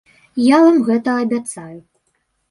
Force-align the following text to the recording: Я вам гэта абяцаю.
Я 0.43 0.57
вам 0.63 0.79
гэта 0.87 1.17
абяцаю. 1.25 1.75